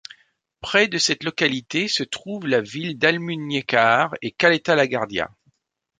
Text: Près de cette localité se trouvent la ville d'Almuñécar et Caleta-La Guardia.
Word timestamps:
Près 0.61 0.87
de 0.87 0.97
cette 0.97 1.23
localité 1.23 1.87
se 1.87 2.01
trouvent 2.01 2.47
la 2.47 2.59
ville 2.61 2.97
d'Almuñécar 2.97 4.15
et 4.23 4.31
Caleta-La 4.31 4.87
Guardia. 4.87 5.29